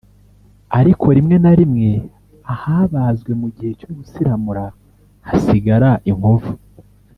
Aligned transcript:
ariko 0.79 1.05
rimwe 1.17 1.35
na 1.43 1.51
rimwe 1.59 1.91
ahabazwe 2.53 3.31
mu 3.41 3.47
gihe 3.55 3.71
cyo 3.79 3.89
gusiramura 3.97 4.63
hasigara 5.27 5.89
inkovu 6.11 6.51